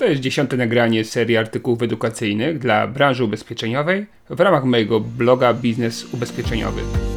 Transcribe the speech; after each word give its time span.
To 0.00 0.06
jest 0.06 0.20
dziesiąte 0.20 0.56
nagranie 0.56 1.04
serii 1.04 1.36
artykułów 1.36 1.82
edukacyjnych 1.82 2.58
dla 2.58 2.86
branży 2.86 3.24
ubezpieczeniowej 3.24 4.06
w 4.30 4.40
ramach 4.40 4.64
mojego 4.64 5.00
bloga 5.00 5.54
Biznes 5.54 6.14
Ubezpieczeniowy. 6.14 7.09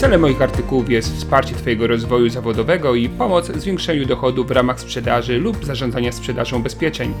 Celem 0.00 0.20
moich 0.20 0.42
artykułów 0.42 0.90
jest 0.90 1.16
wsparcie 1.16 1.54
Twojego 1.54 1.86
rozwoju 1.86 2.28
zawodowego 2.28 2.94
i 2.94 3.08
pomoc 3.08 3.50
w 3.50 3.60
zwiększeniu 3.60 4.06
dochodu 4.06 4.44
w 4.44 4.50
ramach 4.50 4.80
sprzedaży 4.80 5.38
lub 5.38 5.64
zarządzania 5.64 6.12
sprzedażą 6.12 6.58
ubezpieczeń. 6.58 7.14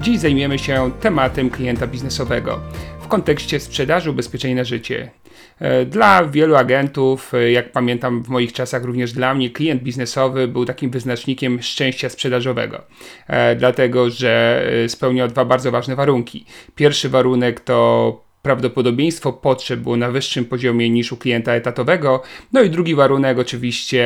Dziś 0.00 0.18
zajmiemy 0.18 0.58
się 0.58 0.90
tematem 1.00 1.50
klienta 1.50 1.86
biznesowego 1.86 2.60
w 3.00 3.08
kontekście 3.08 3.60
sprzedaży 3.60 4.10
ubezpieczeń 4.10 4.54
na 4.54 4.64
życie. 4.64 5.10
E, 5.58 5.84
dla 5.86 6.24
wielu 6.24 6.56
agentów, 6.56 7.34
e, 7.34 7.52
jak 7.52 7.72
pamiętam 7.72 8.22
w 8.22 8.28
moich 8.28 8.52
czasach, 8.52 8.84
również 8.84 9.12
dla 9.12 9.34
mnie, 9.34 9.50
klient 9.50 9.82
biznesowy 9.82 10.48
był 10.48 10.64
takim 10.64 10.90
wyznacznikiem 10.90 11.62
szczęścia 11.62 12.08
sprzedażowego, 12.08 12.82
e, 13.26 13.56
dlatego 13.56 14.10
że 14.10 14.66
spełniał 14.88 15.28
dwa 15.28 15.44
bardzo 15.44 15.70
ważne 15.70 15.96
warunki. 15.96 16.44
Pierwszy 16.74 17.08
warunek 17.08 17.60
to 17.60 18.31
prawdopodobieństwo 18.42 19.32
potrzeb 19.32 19.80
było 19.80 19.96
na 19.96 20.10
wyższym 20.10 20.44
poziomie 20.44 20.90
niż 20.90 21.12
u 21.12 21.16
klienta 21.16 21.52
etatowego. 21.52 22.22
No 22.52 22.62
i 22.62 22.70
drugi 22.70 22.94
warunek 22.94 23.38
oczywiście 23.38 24.04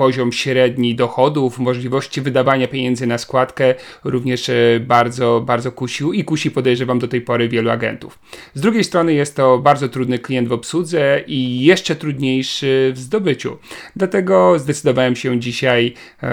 poziom 0.00 0.32
średni 0.32 0.94
dochodów, 0.94 1.58
możliwości 1.58 2.20
wydawania 2.20 2.68
pieniędzy 2.68 3.06
na 3.06 3.18
składkę 3.18 3.74
również 4.04 4.48
e, 4.48 4.54
bardzo, 4.80 5.42
bardzo 5.46 5.72
kusił 5.72 6.12
i 6.12 6.24
kusi 6.24 6.50
podejrzewam 6.50 6.98
do 6.98 7.08
tej 7.08 7.20
pory 7.20 7.48
wielu 7.48 7.70
agentów. 7.70 8.18
Z 8.54 8.60
drugiej 8.60 8.84
strony 8.84 9.14
jest 9.14 9.36
to 9.36 9.58
bardzo 9.58 9.88
trudny 9.88 10.18
klient 10.18 10.48
w 10.48 10.52
obsłudze 10.52 11.22
i 11.26 11.64
jeszcze 11.64 11.96
trudniejszy 11.96 12.92
w 12.94 12.98
zdobyciu. 12.98 13.58
Dlatego 13.96 14.58
zdecydowałem 14.58 15.16
się 15.16 15.40
dzisiaj 15.40 15.94
e, 16.22 16.28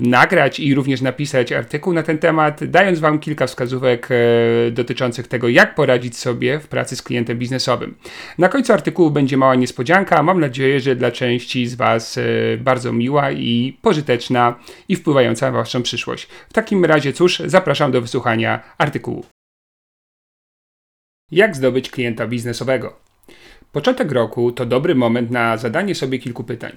nagrać 0.00 0.60
i 0.60 0.74
również 0.74 1.00
napisać 1.00 1.52
artykuł 1.52 1.92
na 1.92 2.02
ten 2.02 2.18
temat, 2.18 2.64
dając 2.64 3.00
Wam 3.00 3.18
kilka 3.18 3.46
wskazówek 3.46 4.08
e, 4.10 4.70
dotyczących 4.70 5.28
tego, 5.28 5.48
jak 5.48 5.74
poradzić 5.74 6.16
sobie 6.16 6.58
w 6.58 6.68
pracy 6.68 6.96
z 6.96 7.02
klientem 7.02 7.38
biznesowym. 7.38 7.94
Na 8.38 8.48
końcu 8.48 8.72
artykułu 8.72 9.10
będzie 9.10 9.36
mała 9.36 9.54
niespodzianka. 9.54 10.22
Mam 10.22 10.40
nadzieję, 10.40 10.80
że 10.80 10.96
dla 10.96 11.10
części 11.10 11.66
z 11.66 11.74
Was 11.74 12.18
e, 12.18 12.22
bardzo 12.58 12.92
miło 12.92 13.03
miła 13.04 13.30
i 13.32 13.78
pożyteczna 13.82 14.58
i 14.88 14.96
wpływająca 14.96 15.46
na 15.46 15.52
Waszą 15.52 15.82
przyszłość. 15.82 16.28
W 16.48 16.52
takim 16.52 16.84
razie, 16.84 17.12
cóż, 17.12 17.42
zapraszam 17.46 17.92
do 17.92 18.00
wysłuchania 18.00 18.62
artykułu. 18.78 19.24
Jak 21.30 21.56
zdobyć 21.56 21.90
klienta 21.90 22.26
biznesowego? 22.26 22.96
Początek 23.72 24.12
roku 24.12 24.52
to 24.52 24.66
dobry 24.66 24.94
moment 24.94 25.30
na 25.30 25.56
zadanie 25.56 25.94
sobie 25.94 26.18
kilku 26.18 26.44
pytań. 26.44 26.72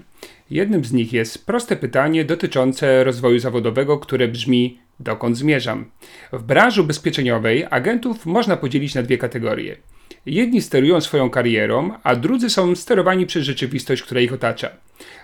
Jednym 0.50 0.86
z 0.86 0.92
nich 0.92 1.14
jest 1.14 1.46
proste 1.46 1.76
pytanie 1.76 2.26
dotyczące 2.26 3.04
rozwoju 3.04 3.40
zawodowego, 3.40 4.00
które 4.00 4.28
brzmi: 4.28 4.80
dokąd 5.00 5.38
zmierzam? 5.38 5.92
W 6.34 6.44
branży 6.44 6.82
ubezpieczeniowej 6.82 7.66
agentów 7.70 8.26
można 8.26 8.58
podzielić 8.58 8.96
na 8.96 9.04
dwie 9.04 9.18
kategorie. 9.18 9.76
Jedni 10.28 10.62
sterują 10.62 11.02
swoją 11.02 11.30
karierą, 11.30 11.92
a 12.04 12.16
drudzy 12.16 12.50
są 12.50 12.76
sterowani 12.76 13.26
przez 13.26 13.44
rzeczywistość, 13.44 14.02
która 14.02 14.22
ich 14.22 14.34
otacza. 14.34 14.70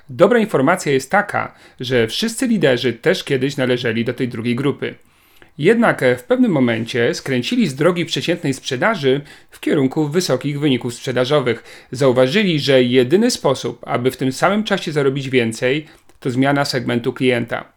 Dobra 0.09 0.39
informacja 0.39 0.91
jest 0.91 1.11
taka, 1.11 1.55
że 1.79 2.07
wszyscy 2.07 2.47
liderzy 2.47 2.93
też 2.93 3.23
kiedyś 3.23 3.57
należeli 3.57 4.05
do 4.05 4.13
tej 4.13 4.27
drugiej 4.27 4.55
grupy. 4.55 4.95
Jednak 5.57 6.05
w 6.17 6.23
pewnym 6.23 6.51
momencie 6.51 7.13
skręcili 7.13 7.67
z 7.67 7.75
drogi 7.75 8.05
przeciętnej 8.05 8.53
sprzedaży 8.53 9.21
w 9.49 9.59
kierunku 9.59 10.07
wysokich 10.07 10.59
wyników 10.59 10.93
sprzedażowych. 10.93 11.87
Zauważyli, 11.91 12.59
że 12.59 12.83
jedyny 12.83 13.31
sposób, 13.31 13.79
aby 13.85 14.11
w 14.11 14.17
tym 14.17 14.31
samym 14.31 14.63
czasie 14.63 14.91
zarobić 14.91 15.29
więcej, 15.29 15.85
to 16.19 16.31
zmiana 16.31 16.65
segmentu 16.65 17.13
klienta. 17.13 17.73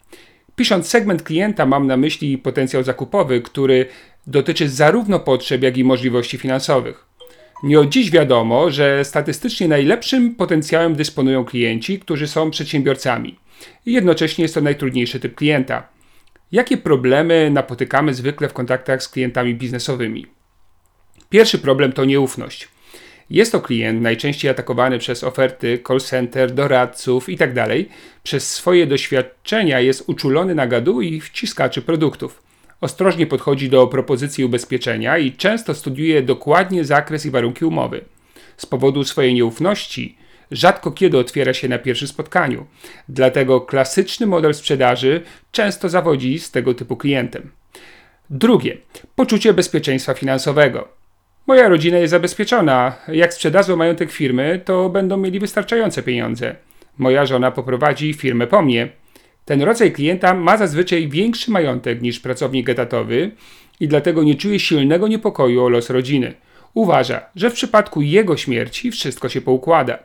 Pisząc 0.56 0.88
segment 0.88 1.22
klienta, 1.22 1.66
mam 1.66 1.86
na 1.86 1.96
myśli 1.96 2.38
potencjał 2.38 2.82
zakupowy, 2.82 3.40
który 3.40 3.86
dotyczy 4.26 4.68
zarówno 4.68 5.20
potrzeb, 5.20 5.62
jak 5.62 5.76
i 5.76 5.84
możliwości 5.84 6.38
finansowych. 6.38 7.05
Nie 7.62 7.80
od 7.80 7.88
dziś 7.88 8.10
wiadomo, 8.10 8.70
że 8.70 9.04
statystycznie 9.04 9.68
najlepszym 9.68 10.34
potencjałem 10.34 10.94
dysponują 10.94 11.44
klienci, 11.44 11.98
którzy 11.98 12.28
są 12.28 12.50
przedsiębiorcami. 12.50 13.38
Jednocześnie 13.86 14.42
jest 14.42 14.54
to 14.54 14.60
najtrudniejszy 14.60 15.20
typ 15.20 15.34
klienta. 15.34 15.88
Jakie 16.52 16.76
problemy 16.76 17.50
napotykamy 17.50 18.14
zwykle 18.14 18.48
w 18.48 18.52
kontaktach 18.52 19.02
z 19.02 19.08
klientami 19.08 19.54
biznesowymi? 19.54 20.26
Pierwszy 21.30 21.58
problem 21.58 21.92
to 21.92 22.04
nieufność. 22.04 22.68
Jest 23.30 23.52
to 23.52 23.60
klient 23.60 24.02
najczęściej 24.02 24.50
atakowany 24.50 24.98
przez 24.98 25.24
oferty 25.24 25.82
call 25.88 26.00
center, 26.00 26.54
doradców 26.54 27.28
itd. 27.28 27.66
Tak 27.66 27.96
przez 28.22 28.50
swoje 28.50 28.86
doświadczenia 28.86 29.80
jest 29.80 30.04
uczulony 30.06 30.54
na 30.54 30.66
gadu 30.66 31.00
i 31.00 31.20
wciskaczy 31.20 31.82
produktów. 31.82 32.45
Ostrożnie 32.80 33.26
podchodzi 33.26 33.68
do 33.68 33.86
propozycji 33.86 34.44
ubezpieczenia 34.44 35.18
i 35.18 35.32
często 35.32 35.74
studiuje 35.74 36.22
dokładnie 36.22 36.84
zakres 36.84 37.26
i 37.26 37.30
warunki 37.30 37.64
umowy. 37.64 38.04
Z 38.56 38.66
powodu 38.66 39.04
swojej 39.04 39.34
nieufności 39.34 40.16
rzadko 40.50 40.90
kiedy 40.90 41.18
otwiera 41.18 41.54
się 41.54 41.68
na 41.68 41.78
pierwszym 41.78 42.08
spotkaniu, 42.08 42.66
dlatego 43.08 43.60
klasyczny 43.60 44.26
model 44.26 44.54
sprzedaży 44.54 45.22
często 45.52 45.88
zawodzi 45.88 46.38
z 46.38 46.50
tego 46.50 46.74
typu 46.74 46.96
klientem. 46.96 47.50
Drugie, 48.30 48.76
poczucie 49.14 49.54
bezpieczeństwa 49.54 50.14
finansowego. 50.14 50.88
Moja 51.46 51.68
rodzina 51.68 51.98
jest 51.98 52.10
zabezpieczona. 52.10 52.96
Jak 53.08 53.34
sprzedadzą 53.34 53.76
majątek 53.76 54.12
firmy, 54.12 54.60
to 54.64 54.88
będą 54.88 55.16
mieli 55.16 55.40
wystarczające 55.40 56.02
pieniądze. 56.02 56.56
Moja 56.98 57.26
żona 57.26 57.50
poprowadzi 57.50 58.14
firmę 58.14 58.46
po 58.46 58.62
mnie. 58.62 58.88
Ten 59.46 59.62
rodzaj 59.62 59.92
klienta 59.92 60.34
ma 60.34 60.56
zazwyczaj 60.56 61.08
większy 61.08 61.50
majątek 61.50 62.02
niż 62.02 62.20
pracownik 62.20 62.68
etatowy 62.68 63.30
i 63.80 63.88
dlatego 63.88 64.22
nie 64.22 64.34
czuje 64.34 64.60
silnego 64.60 65.08
niepokoju 65.08 65.64
o 65.64 65.68
los 65.68 65.90
rodziny. 65.90 66.34
Uważa, 66.74 67.20
że 67.36 67.50
w 67.50 67.54
przypadku 67.54 68.02
jego 68.02 68.36
śmierci 68.36 68.90
wszystko 68.90 69.28
się 69.28 69.40
poukłada. 69.40 69.98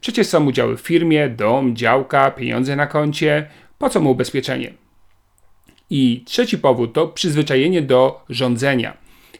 Przecież 0.00 0.26
są 0.26 0.46
udziały 0.46 0.76
w 0.76 0.80
firmie, 0.80 1.28
dom, 1.28 1.76
działka, 1.76 2.30
pieniądze 2.30 2.76
na 2.76 2.86
koncie. 2.86 3.46
Po 3.78 3.90
co 3.90 4.00
mu 4.00 4.10
ubezpieczenie? 4.10 4.72
I 5.90 6.22
trzeci 6.26 6.58
powód 6.58 6.92
to 6.92 7.08
przyzwyczajenie 7.08 7.82
do 7.82 8.24
rządzenia. 8.28 8.96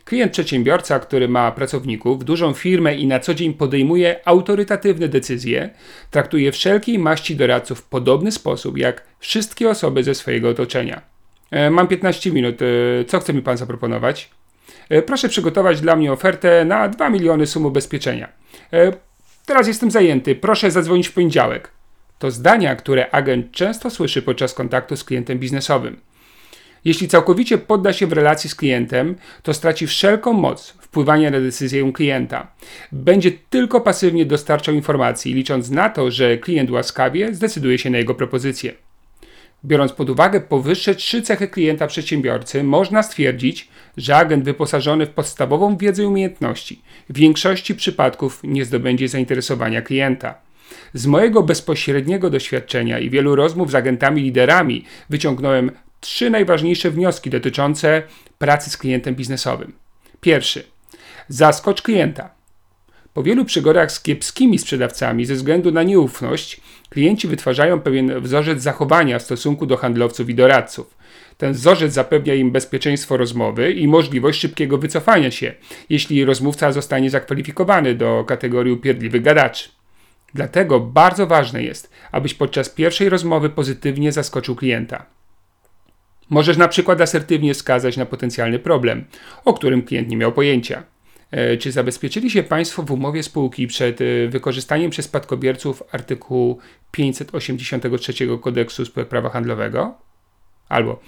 Klient 0.08 0.32
przedsiębiorca, 0.32 0.98
który 0.98 1.28
ma 1.28 1.52
pracowników, 1.52 2.24
dużą 2.24 2.52
firmę 2.52 2.94
i 2.94 3.06
na 3.06 3.20
co 3.20 3.34
dzień 3.34 3.54
podejmuje 3.54 4.20
autorytatywne 4.24 5.08
decyzje, 5.08 5.70
traktuje 6.10 6.52
wszelkiej 6.52 6.98
maści 6.98 7.36
doradców 7.36 7.78
w 7.78 7.82
podobny 7.82 8.32
sposób 8.32 8.78
jak 8.78 9.04
wszystkie 9.18 9.70
osoby 9.70 10.04
ze 10.04 10.14
swojego 10.14 10.48
otoczenia. 10.48 11.02
E, 11.50 11.70
mam 11.70 11.88
15 11.88 12.32
minut. 12.32 12.62
E, 12.62 13.04
co 13.04 13.20
chce 13.20 13.32
mi 13.32 13.42
pan 13.42 13.56
zaproponować? 13.56 14.30
E, 14.88 15.02
proszę 15.02 15.28
przygotować 15.28 15.80
dla 15.80 15.96
mnie 15.96 16.12
ofertę 16.12 16.64
na 16.64 16.88
2 16.88 17.10
miliony 17.10 17.46
sum 17.46 17.66
ubezpieczenia. 17.66 18.28
Teraz 19.46 19.68
jestem 19.68 19.90
zajęty. 19.90 20.34
Proszę 20.34 20.70
zadzwonić 20.70 21.08
w 21.08 21.12
poniedziałek. 21.12 21.70
To 22.18 22.30
zdania, 22.30 22.76
które 22.76 23.10
agent 23.10 23.52
często 23.52 23.90
słyszy 23.90 24.22
podczas 24.22 24.54
kontaktu 24.54 24.96
z 24.96 25.04
klientem 25.04 25.38
biznesowym. 25.38 26.00
Jeśli 26.84 27.08
całkowicie 27.08 27.58
podda 27.58 27.92
się 27.92 28.06
w 28.06 28.12
relacji 28.12 28.50
z 28.50 28.54
klientem, 28.54 29.14
to 29.42 29.54
straci 29.54 29.86
wszelką 29.86 30.32
moc 30.32 30.70
wpływania 30.80 31.30
na 31.30 31.40
decyzję 31.40 31.92
klienta. 31.92 32.52
Będzie 32.92 33.32
tylko 33.50 33.80
pasywnie 33.80 34.26
dostarczał 34.26 34.74
informacji, 34.74 35.34
licząc 35.34 35.70
na 35.70 35.90
to, 35.90 36.10
że 36.10 36.38
klient 36.38 36.70
łaskawie 36.70 37.34
zdecyduje 37.34 37.78
się 37.78 37.90
na 37.90 37.98
jego 37.98 38.14
propozycję. 38.14 38.72
Biorąc 39.64 39.92
pod 39.92 40.10
uwagę 40.10 40.40
powyższe 40.40 40.94
trzy 40.94 41.22
cechy 41.22 41.48
klienta 41.48 41.86
przedsiębiorcy, 41.86 42.62
można 42.62 43.02
stwierdzić, 43.02 43.68
że 43.96 44.16
agent 44.16 44.44
wyposażony 44.44 45.06
w 45.06 45.10
podstawową 45.10 45.76
wiedzę 45.76 46.02
i 46.02 46.06
umiejętności 46.06 46.82
w 47.10 47.18
większości 47.18 47.74
przypadków 47.74 48.40
nie 48.44 48.64
zdobędzie 48.64 49.08
zainteresowania 49.08 49.82
klienta. 49.82 50.34
Z 50.94 51.06
mojego 51.06 51.42
bezpośredniego 51.42 52.30
doświadczenia 52.30 52.98
i 52.98 53.10
wielu 53.10 53.34
rozmów 53.34 53.70
z 53.70 53.74
agentami 53.74 54.22
liderami 54.22 54.84
wyciągnąłem 55.10 55.70
trzy 56.00 56.30
najważniejsze 56.30 56.90
wnioski 56.90 57.30
dotyczące 57.30 58.02
pracy 58.38 58.70
z 58.70 58.76
klientem 58.76 59.14
biznesowym. 59.14 59.72
Pierwszy. 60.20 60.64
Zaskocz 61.28 61.82
klienta. 61.82 62.30
Po 63.14 63.22
wielu 63.22 63.44
przygodach 63.44 63.92
z 63.92 64.00
kiepskimi 64.00 64.58
sprzedawcami 64.58 65.24
ze 65.24 65.34
względu 65.34 65.72
na 65.72 65.82
nieufność, 65.82 66.60
klienci 66.90 67.28
wytwarzają 67.28 67.80
pewien 67.80 68.20
wzorzec 68.20 68.62
zachowania 68.62 69.18
w 69.18 69.22
stosunku 69.22 69.66
do 69.66 69.76
handlowców 69.76 70.28
i 70.28 70.34
doradców. 70.34 70.96
Ten 71.38 71.52
wzorzec 71.52 71.92
zapewnia 71.92 72.34
im 72.34 72.50
bezpieczeństwo 72.50 73.16
rozmowy 73.16 73.72
i 73.72 73.88
możliwość 73.88 74.40
szybkiego 74.40 74.78
wycofania 74.78 75.30
się, 75.30 75.54
jeśli 75.90 76.24
rozmówca 76.24 76.72
zostanie 76.72 77.10
zakwalifikowany 77.10 77.94
do 77.94 78.24
kategorii 78.24 78.72
upierdliwych 78.72 79.22
gadaczy. 79.22 79.68
Dlatego 80.34 80.80
bardzo 80.80 81.26
ważne 81.26 81.62
jest, 81.62 81.90
abyś 82.12 82.34
podczas 82.34 82.68
pierwszej 82.68 83.08
rozmowy 83.08 83.50
pozytywnie 83.50 84.12
zaskoczył 84.12 84.56
klienta. 84.56 85.06
Możesz 86.30 86.56
na 86.56 86.68
przykład 86.68 87.00
asertywnie 87.00 87.54
wskazać 87.54 87.96
na 87.96 88.06
potencjalny 88.06 88.58
problem, 88.58 89.04
o 89.44 89.54
którym 89.54 89.82
klient 89.82 90.08
nie 90.08 90.16
miał 90.16 90.32
pojęcia. 90.32 90.82
E, 91.30 91.56
czy 91.56 91.72
zabezpieczyli 91.72 92.30
się 92.30 92.42
Państwo 92.42 92.82
w 92.82 92.90
umowie 92.90 93.22
spółki 93.22 93.66
przed 93.66 94.00
e, 94.00 94.28
wykorzystaniem 94.28 94.90
przez 94.90 95.06
spadkobierców 95.06 95.82
artykułu 95.92 96.58
583 96.90 98.12
kodeksu 98.42 98.84
spółek 98.84 99.08
prawa 99.08 99.30
handlowego? 99.30 99.94
Albo 100.68 101.00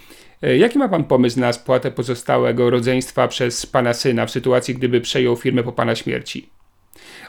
e, 0.42 0.56
jaki 0.56 0.78
ma 0.78 0.88
Pan 0.88 1.04
pomysł 1.04 1.40
na 1.40 1.52
spłatę 1.52 1.90
pozostałego 1.90 2.70
rodzeństwa 2.70 3.28
przez 3.28 3.66
Pana 3.66 3.94
syna 3.94 4.26
w 4.26 4.30
sytuacji, 4.30 4.74
gdyby 4.74 5.00
przejął 5.00 5.36
firmę 5.36 5.62
po 5.62 5.72
Pana 5.72 5.94
śmierci? 5.94 6.48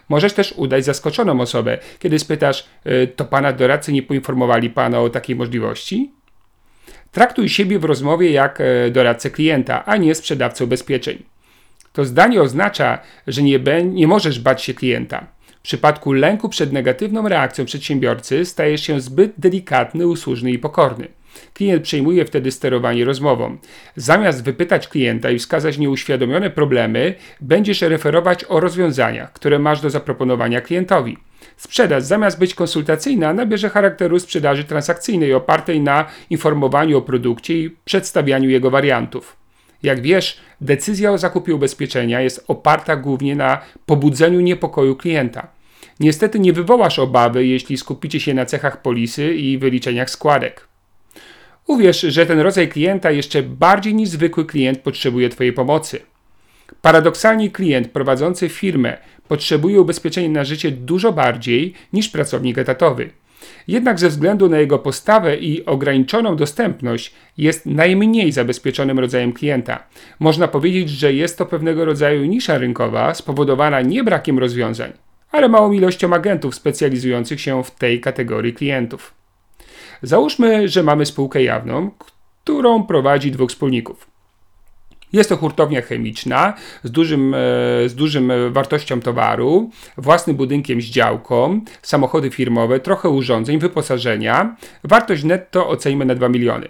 Możesz 0.09 0.33
też 0.33 0.53
udać 0.57 0.85
zaskoczoną 0.85 1.41
osobę, 1.41 1.77
kiedy 1.99 2.19
spytasz, 2.19 2.69
to 3.15 3.25
Pana 3.25 3.53
doradcy 3.53 3.93
nie 3.93 4.03
poinformowali 4.03 4.69
Pana 4.69 4.99
o 4.99 5.09
takiej 5.09 5.35
możliwości? 5.35 6.11
Traktuj 7.11 7.49
siebie 7.49 7.79
w 7.79 7.85
rozmowie 7.85 8.31
jak 8.31 8.61
doradcę 8.91 9.29
klienta, 9.29 9.85
a 9.85 9.97
nie 9.97 10.15
sprzedawcę 10.15 10.63
ubezpieczeń. 10.63 11.23
To 11.93 12.05
zdanie 12.05 12.41
oznacza, 12.41 12.99
że 13.27 13.43
nie, 13.43 13.59
nie 13.83 14.07
możesz 14.07 14.39
bać 14.39 14.63
się 14.63 14.73
klienta. 14.73 15.27
W 15.59 15.61
przypadku 15.61 16.13
lęku 16.13 16.49
przed 16.49 16.73
negatywną 16.73 17.27
reakcją 17.27 17.65
przedsiębiorcy 17.65 18.45
stajesz 18.45 18.81
się 18.81 19.01
zbyt 19.01 19.33
delikatny, 19.37 20.07
usłużny 20.07 20.51
i 20.51 20.59
pokorny. 20.59 21.07
Klient 21.53 21.83
przejmuje 21.83 22.25
wtedy 22.25 22.51
sterowanie 22.51 23.05
rozmową. 23.05 23.57
Zamiast 23.95 24.43
wypytać 24.43 24.87
klienta 24.87 25.29
i 25.31 25.39
wskazać 25.39 25.77
nieuświadomione 25.77 26.49
problemy, 26.49 27.15
będziesz 27.41 27.81
referować 27.81 28.45
o 28.49 28.59
rozwiązaniach, 28.59 29.33
które 29.33 29.59
masz 29.59 29.81
do 29.81 29.89
zaproponowania 29.89 30.61
klientowi. 30.61 31.17
Sprzedaż 31.57 32.03
zamiast 32.03 32.39
być 32.39 32.55
konsultacyjna 32.55 33.33
nabierze 33.33 33.69
charakteru 33.69 34.19
sprzedaży 34.19 34.63
transakcyjnej 34.63 35.33
opartej 35.33 35.81
na 35.81 36.05
informowaniu 36.29 36.97
o 36.97 37.01
produkcie 37.01 37.59
i 37.59 37.75
przedstawianiu 37.85 38.49
jego 38.49 38.71
wariantów. 38.71 39.35
Jak 39.83 40.01
wiesz, 40.01 40.37
decyzja 40.61 41.11
o 41.11 41.17
zakupie 41.17 41.55
ubezpieczenia 41.55 42.21
jest 42.21 42.45
oparta 42.47 42.95
głównie 42.95 43.35
na 43.35 43.61
pobudzeniu 43.85 44.39
niepokoju 44.39 44.95
klienta. 44.95 45.47
Niestety 45.99 46.39
nie 46.39 46.53
wywołasz 46.53 46.99
obawy, 46.99 47.45
jeśli 47.45 47.77
skupicie 47.77 48.19
się 48.19 48.33
na 48.33 48.45
cechach 48.45 48.81
polisy 48.81 49.33
i 49.33 49.57
wyliczeniach 49.57 50.09
składek. 50.09 50.67
Uwierz, 51.67 52.01
że 52.01 52.25
ten 52.25 52.39
rodzaj 52.39 52.69
klienta 52.69 53.11
jeszcze 53.11 53.43
bardziej 53.43 53.93
niż 53.95 54.09
zwykły 54.09 54.45
klient 54.45 54.79
potrzebuje 54.79 55.29
Twojej 55.29 55.53
pomocy. 55.53 55.99
Paradoksalnie 56.81 57.49
klient 57.49 57.91
prowadzący 57.91 58.49
firmę 58.49 58.97
potrzebuje 59.31 59.81
ubezpieczenia 59.81 60.29
na 60.29 60.43
życie 60.43 60.71
dużo 60.71 61.11
bardziej 61.13 61.73
niż 61.93 62.09
pracownik 62.09 62.57
etatowy. 62.57 63.09
Jednak 63.67 63.99
ze 63.99 64.09
względu 64.09 64.49
na 64.49 64.59
jego 64.59 64.79
postawę 64.79 65.37
i 65.37 65.65
ograniczoną 65.65 66.35
dostępność 66.35 67.13
jest 67.37 67.65
najmniej 67.65 68.31
zabezpieczonym 68.31 68.99
rodzajem 68.99 69.33
klienta. 69.33 69.83
Można 70.19 70.47
powiedzieć, 70.47 70.89
że 70.89 71.13
jest 71.13 71.37
to 71.37 71.45
pewnego 71.45 71.85
rodzaju 71.85 72.25
nisza 72.25 72.57
rynkowa 72.57 73.13
spowodowana 73.13 73.81
nie 73.81 74.03
brakiem 74.03 74.39
rozwiązań, 74.39 74.91
ale 75.31 75.49
małą 75.49 75.71
ilością 75.71 76.13
agentów 76.13 76.55
specjalizujących 76.55 77.41
się 77.41 77.63
w 77.63 77.71
tej 77.71 78.01
kategorii 78.01 78.53
klientów. 78.53 79.13
Załóżmy, 80.01 80.67
że 80.67 80.83
mamy 80.83 81.05
spółkę 81.05 81.43
jawną, 81.43 81.91
którą 82.43 82.83
prowadzi 82.83 83.31
dwóch 83.31 83.49
wspólników. 83.49 84.10
Jest 85.13 85.29
to 85.29 85.37
hurtownia 85.37 85.81
chemiczna 85.81 86.53
z 86.83 86.91
dużym, 86.91 87.33
e, 87.33 87.37
z 87.89 87.95
dużym 87.95 88.31
wartością 88.49 88.99
towaru, 88.99 89.69
własnym 89.97 90.35
budynkiem 90.35 90.81
z 90.81 90.85
działką, 90.85 91.61
samochody 91.81 92.29
firmowe, 92.29 92.79
trochę 92.79 93.09
urządzeń, 93.09 93.59
wyposażenia. 93.59 94.55
Wartość 94.83 95.23
netto 95.23 95.69
ocenimy 95.69 96.05
na 96.05 96.15
2 96.15 96.29
miliony. 96.29 96.67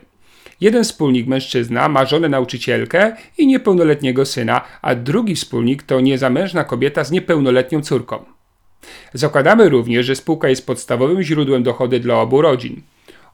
Jeden 0.62 0.84
wspólnik, 0.84 1.28
mężczyzna, 1.28 1.90
ma 1.90 2.06
żonę 2.06 2.30
nauczycielkę 2.30 3.16
i 3.38 3.48
niepełnoletniego 3.48 4.26
syna, 4.26 4.62
a 4.82 4.96
drugi 4.96 5.36
wspólnik 5.36 5.84
to 5.84 6.00
niezamężna 6.00 6.64
kobieta 6.64 7.04
z 7.04 7.12
niepełnoletnią 7.12 7.82
córką. 7.82 8.26
Zakładamy 9.14 9.70
również, 9.70 10.06
że 10.06 10.16
spółka 10.16 10.50
jest 10.50 10.66
podstawowym 10.66 11.24
źródłem 11.24 11.64
dochody 11.64 12.00
dla 12.00 12.16
obu 12.16 12.42
rodzin. 12.42 12.82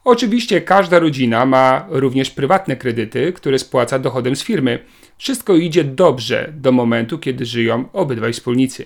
Oczywiście 0.09 0.61
każda 0.61 0.99
rodzina 0.99 1.45
ma 1.45 1.85
również 1.89 2.29
prywatne 2.29 2.75
kredyty, 2.75 3.33
które 3.33 3.59
spłaca 3.59 3.99
dochodem 3.99 4.35
z 4.35 4.43
firmy. 4.43 4.79
Wszystko 5.17 5.55
idzie 5.55 5.83
dobrze 5.83 6.53
do 6.55 6.71
momentu, 6.71 7.19
kiedy 7.19 7.45
żyją 7.45 7.91
obydwaj 7.93 8.33
wspólnicy. 8.33 8.85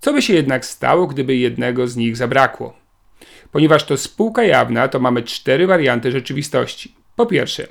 Co 0.00 0.12
by 0.12 0.22
się 0.22 0.34
jednak 0.34 0.64
stało, 0.64 1.06
gdyby 1.06 1.36
jednego 1.36 1.88
z 1.88 1.96
nich 1.96 2.16
zabrakło? 2.16 2.76
Ponieważ 3.52 3.84
to 3.84 3.96
spółka 3.96 4.42
jawna, 4.44 4.88
to 4.88 5.00
mamy 5.00 5.22
cztery 5.22 5.66
warianty 5.66 6.12
rzeczywistości. 6.12 6.94
Po 7.16 7.26
pierwsze, 7.26 7.66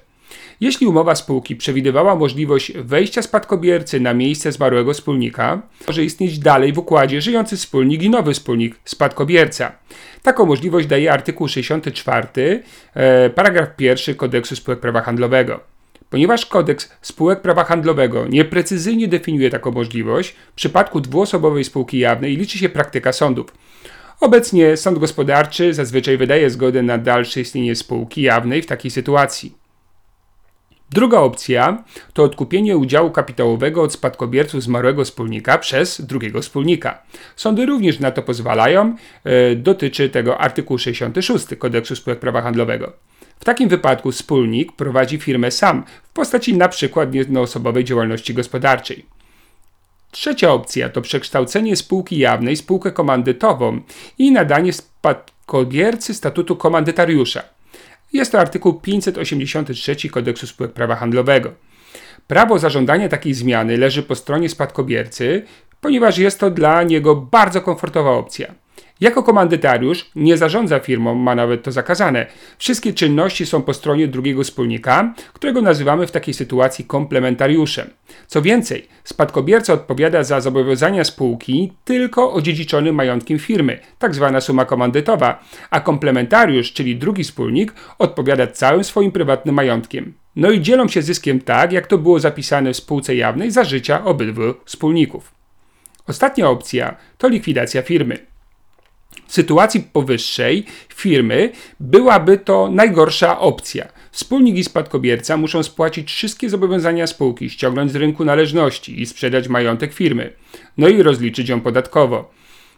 jeśli 0.61 0.87
umowa 0.87 1.15
spółki 1.15 1.55
przewidywała 1.55 2.15
możliwość 2.15 2.71
wejścia 2.77 3.21
spadkobiercy 3.21 3.99
na 3.99 4.13
miejsce 4.13 4.51
zmarłego 4.51 4.93
wspólnika, 4.93 5.61
może 5.87 6.03
istnieć 6.03 6.39
dalej 6.39 6.73
w 6.73 6.77
układzie 6.77 7.21
żyjący 7.21 7.57
wspólnik 7.57 8.03
i 8.03 8.09
nowy 8.09 8.33
wspólnik, 8.33 8.75
spadkobierca. 8.85 9.71
Taką 10.21 10.45
możliwość 10.45 10.87
daje 10.87 11.13
artykuł 11.13 11.47
64, 11.47 12.63
e, 12.93 13.29
paragraf 13.29 13.69
1 13.79 14.15
kodeksu 14.15 14.55
spółek 14.55 14.79
prawa 14.79 15.01
handlowego. 15.01 15.59
Ponieważ 16.09 16.45
kodeks 16.45 16.91
spółek 17.01 17.41
prawa 17.41 17.63
handlowego 17.63 18.27
nieprecyzyjnie 18.27 19.07
definiuje 19.07 19.49
taką 19.49 19.71
możliwość, 19.71 20.35
w 20.51 20.55
przypadku 20.55 21.01
dwuosobowej 21.01 21.63
spółki 21.63 21.99
jawnej 21.99 22.37
liczy 22.37 22.57
się 22.57 22.69
praktyka 22.69 23.13
sądów. 23.13 23.53
Obecnie 24.19 24.77
sąd 24.77 24.99
gospodarczy 24.99 25.73
zazwyczaj 25.73 26.17
wydaje 26.17 26.49
zgodę 26.49 26.83
na 26.83 26.97
dalsze 26.97 27.41
istnienie 27.41 27.75
spółki 27.75 28.21
jawnej 28.21 28.61
w 28.61 28.65
takiej 28.65 28.91
sytuacji. 28.91 29.60
Druga 30.91 31.19
opcja 31.19 31.83
to 32.13 32.23
odkupienie 32.23 32.77
udziału 32.77 33.11
kapitałowego 33.11 33.83
od 33.83 33.93
spadkobierców 33.93 34.63
zmarłego 34.63 35.05
wspólnika 35.05 35.57
przez 35.57 36.01
drugiego 36.01 36.41
wspólnika. 36.41 37.03
Sądy 37.35 37.65
również 37.65 37.99
na 37.99 38.11
to 38.11 38.21
pozwalają, 38.21 38.95
e, 39.23 39.55
dotyczy 39.55 40.09
tego 40.09 40.37
artykuł 40.37 40.77
66 40.77 41.55
kodeksu 41.55 41.95
spółek 41.95 42.19
prawa 42.19 42.41
handlowego. 42.41 42.93
W 43.39 43.45
takim 43.45 43.69
wypadku 43.69 44.11
wspólnik 44.11 44.71
prowadzi 44.71 45.17
firmę 45.17 45.51
sam 45.51 45.83
w 46.03 46.13
postaci 46.13 46.51
np. 46.51 47.07
jednoosobowej 47.11 47.83
działalności 47.83 48.33
gospodarczej. 48.33 49.05
Trzecia 50.11 50.53
opcja 50.53 50.89
to 50.89 51.01
przekształcenie 51.01 51.75
spółki 51.75 52.17
jawnej 52.17 52.55
w 52.55 52.59
spółkę 52.59 52.91
komandytową 52.91 53.81
i 54.17 54.31
nadanie 54.31 54.73
spadkobiercy 54.73 56.13
statutu 56.13 56.55
komandytariusza. 56.55 57.60
Jest 58.13 58.31
to 58.31 58.39
artykuł 58.39 58.73
583 58.73 60.09
Kodeksu 60.09 60.47
Spółek 60.47 60.73
Prawa 60.73 60.95
Handlowego. 60.95 61.53
Prawo 62.27 62.59
zażądania 62.59 63.09
takiej 63.09 63.33
zmiany 63.33 63.77
leży 63.77 64.03
po 64.03 64.15
stronie 64.15 64.49
spadkobiercy, 64.49 65.45
ponieważ 65.81 66.17
jest 66.17 66.39
to 66.39 66.49
dla 66.49 66.83
niego 66.83 67.15
bardzo 67.15 67.61
komfortowa 67.61 68.11
opcja. 68.11 68.53
Jako 69.01 69.23
komandytariusz 69.23 70.11
nie 70.15 70.37
zarządza 70.37 70.79
firmą, 70.79 71.15
ma 71.15 71.35
nawet 71.35 71.63
to 71.63 71.71
zakazane. 71.71 72.25
Wszystkie 72.57 72.93
czynności 72.93 73.45
są 73.45 73.61
po 73.61 73.73
stronie 73.73 74.07
drugiego 74.07 74.43
wspólnika, 74.43 75.13
którego 75.33 75.61
nazywamy 75.61 76.07
w 76.07 76.11
takiej 76.11 76.33
sytuacji 76.33 76.85
komplementariuszem. 76.85 77.89
Co 78.27 78.41
więcej, 78.41 78.87
spadkobierca 79.03 79.73
odpowiada 79.73 80.23
za 80.23 80.41
zobowiązania 80.41 81.03
spółki 81.03 81.73
tylko 81.85 82.33
odziedziczonym 82.33 82.95
majątkiem 82.95 83.39
firmy. 83.39 83.79
Tak 83.99 84.11
suma 84.39 84.65
komandytowa, 84.65 85.43
a 85.69 85.79
komplementariusz, 85.79 86.73
czyli 86.73 86.95
drugi 86.95 87.23
wspólnik, 87.23 87.73
odpowiada 87.99 88.47
całym 88.47 88.83
swoim 88.83 89.11
prywatnym 89.11 89.55
majątkiem. 89.55 90.13
No 90.35 90.51
i 90.51 90.61
dzielą 90.61 90.87
się 90.87 91.01
zyskiem 91.01 91.39
tak, 91.39 91.71
jak 91.71 91.87
to 91.87 91.97
było 91.97 92.19
zapisane 92.19 92.73
w 92.73 92.77
spółce 92.77 93.15
jawnej 93.15 93.51
za 93.51 93.63
życia 93.63 94.05
obydwu 94.05 94.53
wspólników. 94.65 95.31
Ostatnia 96.07 96.49
opcja 96.49 96.95
to 97.17 97.27
likwidacja 97.27 97.81
firmy. 97.81 98.30
Sytuacji 99.31 99.81
powyższej 99.93 100.65
firmy 100.95 101.51
byłaby 101.79 102.37
to 102.37 102.69
najgorsza 102.71 103.39
opcja. 103.39 103.87
Wspólnik 104.11 104.57
i 104.57 104.63
spadkobierca 104.63 105.37
muszą 105.37 105.63
spłacić 105.63 106.11
wszystkie 106.11 106.49
zobowiązania 106.49 107.07
spółki, 107.07 107.49
ściągnąć 107.49 107.91
z 107.91 107.95
rynku 107.95 108.25
należności 108.25 109.01
i 109.01 109.05
sprzedać 109.05 109.47
majątek 109.47 109.93
firmy, 109.93 110.33
no 110.77 110.87
i 110.87 111.03
rozliczyć 111.03 111.49
ją 111.49 111.61
podatkowo. 111.61 112.31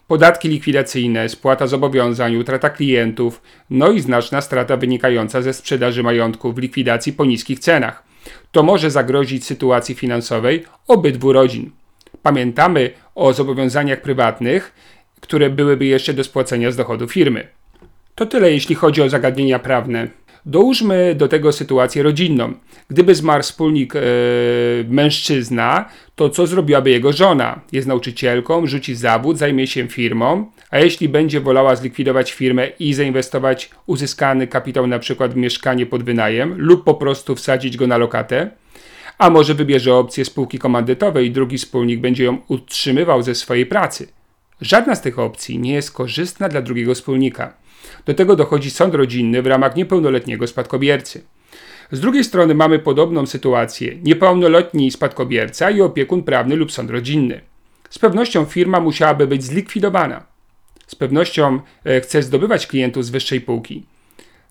Podatki 0.07 0.49
likwidacyjne, 0.49 1.29
spłata 1.29 1.67
zobowiązań, 1.67 2.35
utrata 2.35 2.69
klientów, 2.69 3.41
no 3.69 3.91
i 3.91 3.99
znaczna 3.99 4.41
strata 4.41 4.77
wynikająca 4.77 5.41
ze 5.41 5.53
sprzedaży 5.53 6.03
majątku 6.03 6.53
w 6.53 6.57
likwidacji 6.57 7.13
po 7.13 7.25
niskich 7.25 7.59
cenach. 7.59 8.03
To 8.51 8.63
może 8.63 8.91
zagrozić 8.91 9.45
sytuacji 9.45 9.95
finansowej 9.95 10.63
obydwu 10.87 11.33
rodzin. 11.33 11.71
Pamiętamy 12.23 12.89
o 13.15 13.33
zobowiązaniach 13.33 14.01
prywatnych, 14.01 14.73
które 15.23 15.49
byłyby 15.49 15.85
jeszcze 15.85 16.13
do 16.13 16.23
spłacenia 16.23 16.71
z 16.71 16.75
dochodu 16.75 17.07
firmy. 17.07 17.47
To 18.15 18.25
tyle 18.25 18.51
jeśli 18.51 18.75
chodzi 18.75 19.01
o 19.01 19.09
zagadnienia 19.09 19.59
prawne. 19.59 20.07
Dołóżmy 20.45 21.15
do 21.15 21.27
tego 21.27 21.51
sytuację 21.51 22.03
rodzinną. 22.03 22.53
Gdyby 22.89 23.15
zmarł 23.15 23.43
wspólnik 23.43 23.95
e, 23.95 23.99
mężczyzna, 24.87 25.89
to 26.15 26.29
co 26.29 26.47
zrobiłaby 26.47 26.89
jego 26.89 27.13
żona? 27.13 27.61
Jest 27.71 27.87
nauczycielką, 27.87 28.67
rzuci 28.67 28.95
zawód, 28.95 29.37
zajmie 29.37 29.67
się 29.67 29.87
firmą, 29.87 30.51
a 30.71 30.79
jeśli 30.79 31.09
będzie 31.09 31.39
wolała 31.39 31.75
zlikwidować 31.75 32.31
firmę 32.31 32.67
i 32.79 32.93
zainwestować 32.93 33.69
uzyskany 33.85 34.47
kapitał 34.47 34.87
na 34.87 34.99
przykład 34.99 35.33
w 35.33 35.37
mieszkanie 35.37 35.85
pod 35.85 36.03
wynajem 36.03 36.55
lub 36.57 36.83
po 36.83 36.93
prostu 36.93 37.35
wsadzić 37.35 37.77
go 37.77 37.87
na 37.87 37.97
lokatę, 37.97 38.49
a 39.17 39.29
może 39.29 39.53
wybierze 39.53 39.95
opcję 39.95 40.25
spółki 40.25 40.59
komandytowej 40.59 41.27
i 41.27 41.31
drugi 41.31 41.57
wspólnik 41.57 41.99
będzie 41.99 42.23
ją 42.23 42.37
utrzymywał 42.47 43.23
ze 43.23 43.35
swojej 43.35 43.65
pracy. 43.65 44.07
Żadna 44.63 44.95
z 44.95 45.01
tych 45.01 45.19
opcji 45.19 45.59
nie 45.59 45.73
jest 45.73 45.91
korzystna 45.91 46.49
dla 46.49 46.61
drugiego 46.61 46.93
wspólnika. 46.93 47.53
Do 48.05 48.13
tego 48.13 48.35
dochodzi 48.35 48.71
sąd 48.71 48.95
rodzinny 48.95 49.41
w 49.41 49.47
ramach 49.47 49.75
niepełnoletniego 49.75 50.47
spadkobiercy. 50.47 51.23
Z 51.91 51.99
drugiej 51.99 52.23
strony 52.23 52.55
mamy 52.55 52.79
podobną 52.79 53.25
sytuację: 53.25 53.95
niepełnoletni 54.03 54.91
spadkobierca 54.91 55.69
i 55.69 55.81
opiekun 55.81 56.23
prawny 56.23 56.55
lub 56.55 56.71
sąd 56.71 56.89
rodzinny. 56.89 57.41
Z 57.89 57.99
pewnością 57.99 58.45
firma 58.45 58.79
musiałaby 58.79 59.27
być 59.27 59.43
zlikwidowana. 59.43 60.23
Z 60.87 60.95
pewnością 60.95 61.59
e, 61.85 62.01
chce 62.01 62.23
zdobywać 62.23 62.67
klientów 62.67 63.05
z 63.05 63.09
wyższej 63.09 63.41
półki. 63.41 63.83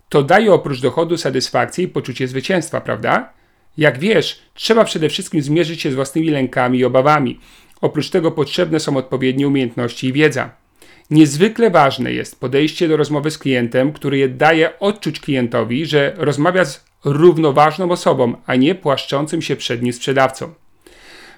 To 0.09 0.23
daje 0.23 0.53
oprócz 0.53 0.81
dochodu 0.81 1.17
satysfakcję 1.17 1.83
i 1.83 1.87
poczucie 1.87 2.27
zwycięstwa, 2.27 2.81
prawda? 2.81 3.33
Jak 3.77 3.99
wiesz, 3.99 4.41
trzeba 4.53 4.85
przede 4.85 5.09
wszystkim 5.09 5.41
zmierzyć 5.41 5.81
się 5.81 5.91
z 5.91 5.95
własnymi 5.95 6.29
lękami 6.29 6.79
i 6.79 6.85
obawami. 6.85 7.39
Oprócz 7.83 8.09
tego 8.09 8.31
potrzebne 8.31 8.79
są 8.79 8.97
odpowiednie 8.97 9.47
umiejętności 9.47 10.07
i 10.07 10.13
wiedza. 10.13 10.49
Niezwykle 11.09 11.69
ważne 11.69 12.13
jest 12.13 12.39
podejście 12.39 12.87
do 12.87 12.97
rozmowy 12.97 13.31
z 13.31 13.37
klientem, 13.37 13.93
który 13.93 14.29
daje 14.29 14.79
odczuć 14.79 15.19
klientowi, 15.19 15.85
że 15.85 16.13
rozmawia 16.17 16.65
z 16.65 16.85
równoważną 17.05 17.91
osobą, 17.91 18.33
a 18.45 18.55
nie 18.55 18.75
płaszczącym 18.75 19.41
się 19.41 19.55
przed 19.55 19.81
nim 19.81 19.93
sprzedawcą. 19.93 20.53